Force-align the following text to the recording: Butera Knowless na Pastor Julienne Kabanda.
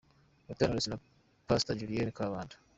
Butera 0.47 0.67
Knowless 0.69 0.89
na 0.91 0.97
Pastor 1.47 1.75
Julienne 1.79 2.15
Kabanda. 2.17 2.55